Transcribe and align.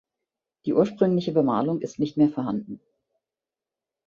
Die 0.65 0.73
ursprüngliche 0.73 1.31
Bemalung 1.31 1.79
ist 1.79 1.99
nicht 1.99 2.17
mehr 2.17 2.29
vorhanden. 2.31 2.81